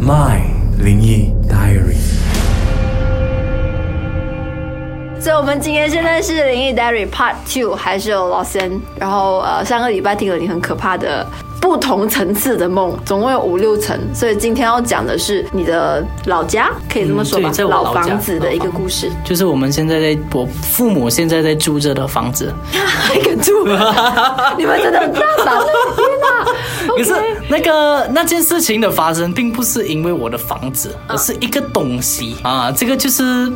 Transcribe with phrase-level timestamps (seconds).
[0.00, 0.40] My
[0.78, 1.96] 灵异 Diary。
[5.20, 8.70] 所以，我们今天现在是灵异 Diary Part Two，还是有老先。
[8.98, 11.26] 然后，呃，上个礼拜听了你很可怕的
[11.60, 13.98] 不同层次的梦，总共有五六层。
[14.14, 19.10] 所以今天要讲的是你的老家，可以这么说吧老老房子的一个故事。
[19.24, 23.64] 就是我们现在在我父母现在在住着的房子，还敢住？
[24.56, 25.58] 你们真的很大胆，
[25.96, 26.52] 天哪！
[26.96, 27.12] 可是
[27.48, 32.72] 那个那件事情的发生，并不是因为我的房子，而是一个东西啊。
[32.72, 33.52] 这个就是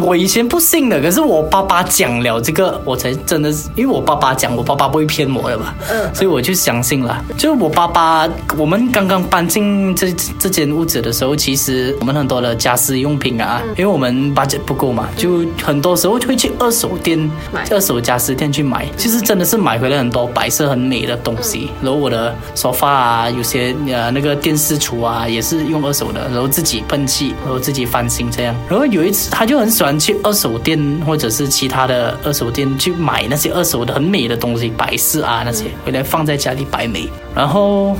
[0.00, 7.24] 我以前不信的，可是我爸爸讲了这个，我才真的是，因为我爸爸讲，我爸爸不会骗我的嘛，嗯所以我就相信了。
[7.44, 8.26] 就是我爸爸，
[8.56, 17.18] 我们刚刚搬进这这间屋子的时候，其实我们很多的家私用品啊，嗯因为我们 budget 不够嘛，就很多时候就会去二手店
[17.52, 18.88] 买、二手家私店去买。
[18.96, 28.56] 其实真的是买回来很多白色很美的东西，然后我的沙发啊，有些呃那个电视橱啊，也是用二手的，然后自己喷漆，然后自己翻新这样。
[28.70, 37.06] 然后有一次，他就很喜欢去二手店或者是其他的二手店去买那些二手的很美的东西，摆饰啊那些，回来放在家里摆美。
[37.34, 37.96] 然后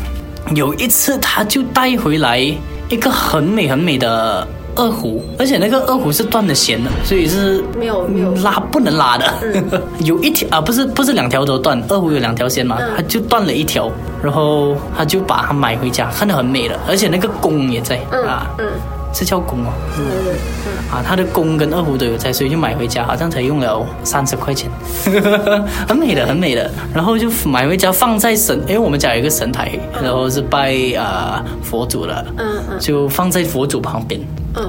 [0.54, 2.38] 有一次，他就带回来
[2.88, 4.46] 一个很美很美的。
[4.76, 8.34] 二胡，而且那个二胡是断了弦的，所以是没有没有。
[8.42, 9.32] 拉不能拉的，
[10.02, 13.88] 有一条啊，不是不是两条都断，二胡有两条弦嘛，他就断了一条，
[14.20, 18.66] 然后他就把它买回家，看得很美了，而且那个弓也在、啊，嗯，
[19.14, 19.70] 是叫弓哦，
[20.90, 24.68] 啊，他的弓跟二胡都有在，所以就买回家，好像才用了三十块钱，
[25.88, 26.70] 很美的，很美的。
[26.92, 32.78] 然后就买回家放在神，因为我们家有一个神台，然后是拜啊、呃佛祖的，嗯嗯。
[32.80, 34.20] 就放在佛祖旁边，
[34.56, 34.68] 嗯，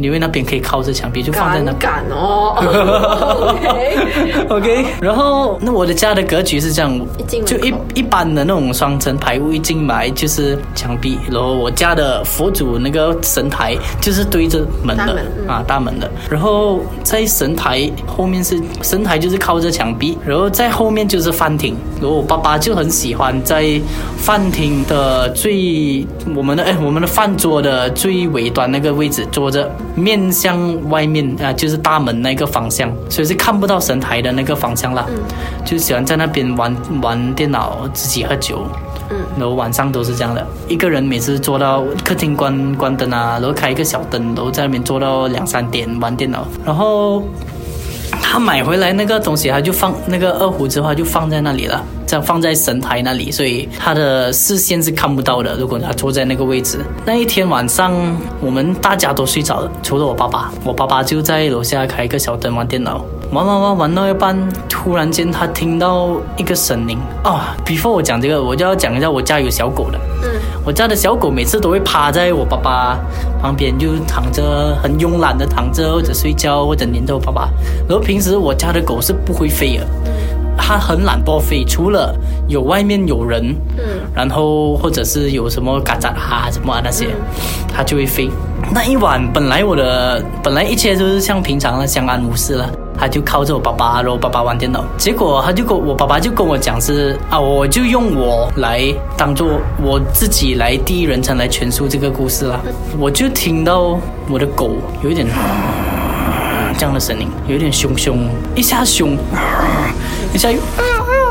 [0.00, 1.78] 因为那边可以靠着墙壁，就放在那边。
[1.78, 2.54] 敢敢哦，
[4.48, 16.10] OK，OK，然后那我的家的格局是这样一进，门就一一般的那种双层排屋，一进来就是墙壁，然后我家的佛祖那个神台就是对着门的大门嗯啊，大门的。
[16.30, 21.76] 然后在神台后面是神台，就是靠着墙壁，然后在后面就是饭厅。
[22.00, 23.80] 然后我爸爸就很喜欢在
[24.16, 29.59] 饭厅的最我们的哎我们的饭桌的最尾端那个位置坐着，
[29.94, 35.06] 面向外面啊，就是大门那个方向，所以是看不到神台的那个方向啦。
[35.64, 38.64] 就喜欢在那边玩玩电脑，自己喝酒。
[39.12, 47.24] 嗯，然后晚上都是这样的，一个人每次坐到客厅关关灯啊，然后开一个小灯，然后在那边坐到两三点玩电脑，然后
[48.22, 55.56] 他买回来那个东西，他就放那个二胡之后，他就放在那里了，这样放在神台那里，所以他的视线是看不到的。
[55.56, 57.94] 如果他坐在那个位置，那一天晚上
[58.40, 63.04] 我们大家都睡着了，除了我爸爸，我爸爸就在楼下开一个小灯玩电脑。
[63.30, 64.36] 玩玩玩玩到一半，
[64.68, 69.98] 突然间他听到一个声音啊！before 我讲这个，我就要讲一下我家有小狗的。
[70.24, 70.28] 嗯，
[70.66, 72.98] 我家的小狗每次都会趴在我爸爸
[73.40, 77.48] 旁边，就躺着，很慵懒的躺着，或者睡觉，或者黏着我爸爸。
[77.88, 79.86] 然后平时我家的狗是不会飞的，
[80.70, 82.14] 它很懒惰飞，除了
[82.46, 83.44] 有外面有人，
[83.76, 83.82] 嗯，
[84.14, 87.08] 然后或者是有什么嘎杂啊什么啊那些，
[87.74, 88.30] 他就会飞。
[88.72, 92.70] 那一晚本来我的本来一切都是像平常的相安无事了。
[92.96, 102.60] 他就靠着我爸爸，然后我爸爸玩电脑，结果他就跟我爸爸就跟我讲是啊，我就用我来当做我自己来第一人称来诠述这个故事啦。
[102.96, 103.98] 我就听到
[104.28, 105.26] 我的狗有一点
[106.78, 109.16] 这样的声音，有一点凶凶，一下凶，
[110.32, 110.58] 一下又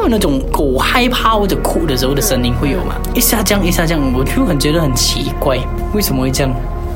[0.09, 2.95] 那种狗害怕或者哭的时候的声音会有吗？
[3.13, 5.57] 一下这样，一下这样，我就很觉得很奇怪，
[5.93, 6.51] 为什么会这样？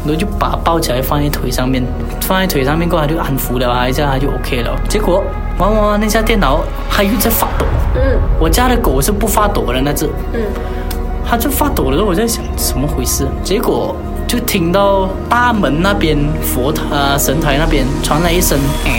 [0.05, 1.81] 然后就把它抱起来放在腿上面，
[2.21, 4.75] 放在腿上面过来，就安抚了啊一下，它就 OK 了。
[4.89, 5.23] 结果
[5.57, 6.59] 玩玩玩那下电脑，
[6.89, 7.65] 它又在发抖。
[7.95, 10.41] 嗯我家的狗是不发抖的那只，嗯，
[11.25, 12.03] 它就发抖了。
[12.03, 13.95] 我在想怎么回事，结果
[14.27, 16.83] 就听到大门那边佛台、
[17.17, 18.91] 神台那边传来一声，有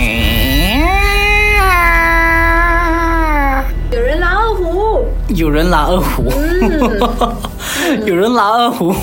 [5.35, 6.31] 有人拉二胡，
[8.05, 8.93] 有人拉二胡，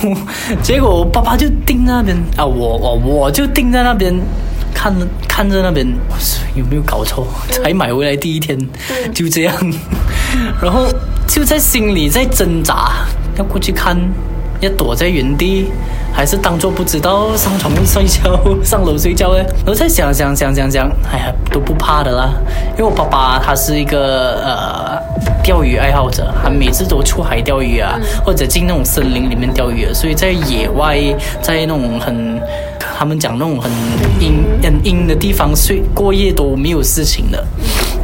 [0.61, 4.13] 结果我爸爸就盯在那边啊，我我我就盯在那边。
[4.75, 4.91] 看
[5.29, 5.85] 看着那边
[6.55, 7.27] 有没有搞错？
[7.49, 8.57] 才买回来第一天
[9.13, 9.55] 就这样，
[10.59, 10.87] 然后
[11.27, 12.91] 就在心里在挣扎，
[13.37, 13.95] 要过去看，
[14.61, 15.67] 要躲在原地，
[16.11, 19.43] 还是当做不知道上床睡觉、 上楼睡觉呢？
[19.57, 22.33] 然后再想想想想想，哎呀，都不怕的啦，
[22.71, 24.92] 因为我爸爸他是一个呃
[25.43, 30.97] 钓鱼爱好者，他每次都出海钓鱼啊，或者进那种森林里面钓鱼的，所以在野外，
[31.41, 32.41] 在那种很
[32.79, 33.71] 他们讲那种很
[34.19, 37.43] 阴很阴的地方睡过夜都没有事情的。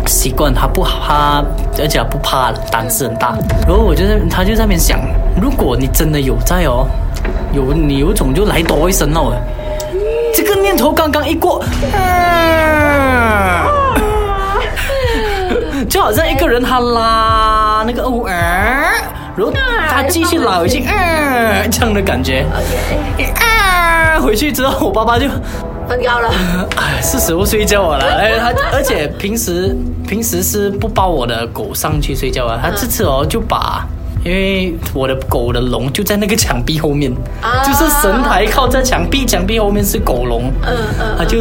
[0.05, 1.43] 习惯他不怕，
[1.77, 3.37] 而且他不怕，胆子很大。
[3.67, 4.99] 然后我就在他就在那边想，
[5.39, 6.87] 如果你真的有在哦，
[7.53, 9.39] 有你有种就来多一声了。
[10.33, 11.63] 这个念头刚刚一过，
[15.87, 18.33] 就好像一个人他拉那个偶尔，
[19.35, 19.53] 然后
[19.89, 20.83] 他继续拉回去，
[21.71, 22.45] 这样的感觉。
[23.35, 25.27] 啊，回去之后我爸爸就
[25.87, 26.29] 分高了。
[26.77, 28.05] 哎，是时候睡觉了。
[28.17, 29.75] 哎，他而且平时
[30.07, 33.85] 平时是不抱我的狗上去睡觉啊，他这次哦就把。
[34.23, 37.11] 因为我的狗的笼就在那个墙壁后面，
[37.65, 40.51] 就是神台靠在墙壁，墙壁后面是狗笼。
[40.65, 41.39] 嗯嗯，他就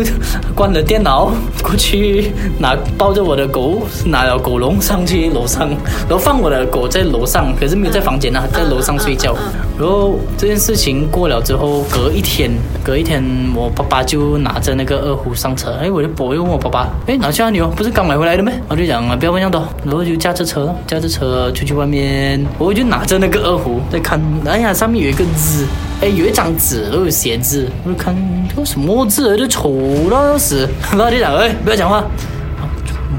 [0.55, 1.33] 关了电脑
[1.63, 5.69] 过去拿抱着我的狗，拿了狗笼上去楼上，
[6.09, 9.35] 然后放我的狗在楼上，可是没有在房间啊，在楼上睡觉。
[9.79, 12.51] 然后这件事情过了之后，隔一天，
[12.83, 13.23] 隔一天
[13.55, 15.71] 我爸爸就拿着那个二胡上车。
[15.81, 17.71] 哎，我就我又问我爸爸，哎，哪去啊你哦？
[17.77, 18.51] 不是刚买回来的吗？
[18.69, 22.45] 我就讲啊，不要问那么多，然后就驾着车，驾着车出去外面。
[22.59, 25.65] 我就拿着那个二胡在看，哎呀，上面有一个字，
[26.01, 28.17] 哎，有一张纸，然后有写字，我就看
[28.49, 29.73] 这个什么字，就丑
[30.11, 30.69] 到要死。
[30.91, 32.05] 然后就讲，哎，不要讲话，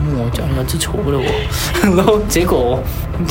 [0.10, 1.24] 啊，我讲要字丑了我。
[1.96, 2.80] 然后结果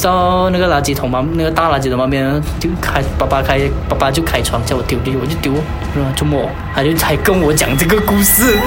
[0.02, 5.52] 到那个垃圾桶旁，那个大垃圾桶旁边就开，爸爸开，爸爸就开窗叫我丢丢，我就丢。
[5.96, 8.56] 然后周末他就才跟我讲这个故事。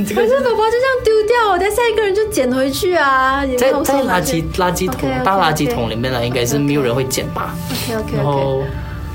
[0.00, 3.44] 可是宝宝就这样丢掉，等下一个人就捡回去啊！
[3.58, 7.54] 在在垃圾垃圾桶大垃圾桶里面呢，应该是没有人会捡吧
[7.90, 8.16] ？OK OK OK。
[8.16, 8.62] 然后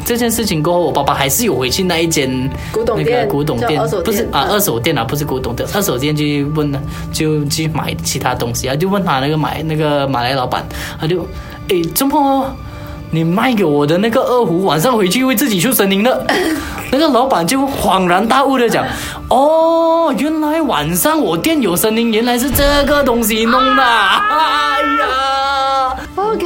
[0.03, 6.71] 这件事情过后，我爸爸还是有回去那一间古董店，古董店不是啊，二手店啊，不是古董店，二手店去问，
[7.13, 10.65] 就去买其他东西啊，就问他那个买那个马来老板，
[11.00, 11.27] 他就
[11.69, 12.50] 诶，周末
[13.12, 16.27] 你卖给我的那个二胡，晚上回去会自己出声音的。
[16.92, 18.86] 那个老板就恍然大悟的讲
[19.30, 26.45] ：“哦，原来晚上我店有声音，原来是这个东西弄的。”哎呀， OK，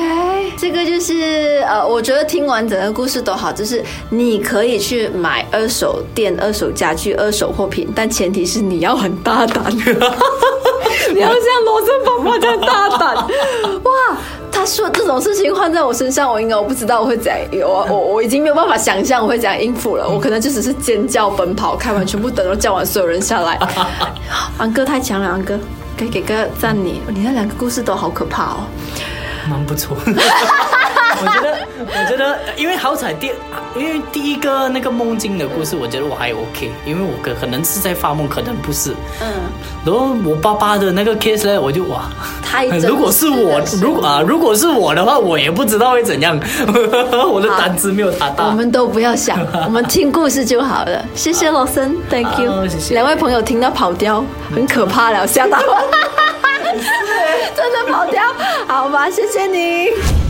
[0.59, 9.63] 这个就是呃，我觉得听完整个故事都好，就是你可以去买二手店、二手家具、二手货品，但前提是你要很大胆，
[11.13, 14.17] 你要像罗森宝宝这样大胆，哇！
[14.51, 20.05] 他说这种事情换在我身上，我应该我不知道我会怎样，我我我已经没有办法想象我会怎样应付了。
[20.09, 23.57] 我可能就只是尖叫、奔跑，开完全部灯都叫完所有人下来。
[24.59, 25.57] 安哥太强了，安哥
[25.97, 28.57] 可以给个赞你，你那两个故事都好可怕哦，
[29.49, 29.97] 蛮不错。
[31.21, 33.29] 我觉得，我觉得，因为好彩第，
[33.75, 38.91] 因为第一个那个梦境的故事，我觉得我还 OK，因为我可可能是在发梦，可能不是。
[39.19, 39.27] 嗯。
[39.85, 42.03] 然后我爸爸的那个 case 呢，我就哇，
[42.41, 46.39] 太 如果是我，如果啊，如果是我的话，我也不知道会怎样。
[47.29, 48.45] 我的胆子没有他大。
[48.45, 51.03] 我们都不要想，我们听故事就好了。
[51.15, 52.65] 谢谢罗森，Thank you。
[52.67, 52.93] 谢谢。
[52.93, 54.23] 两位朋友听到跑调，
[54.55, 56.38] 很可怕了，吓到我。
[57.55, 58.23] 真的跑掉，
[58.67, 60.28] 好吧，谢谢你。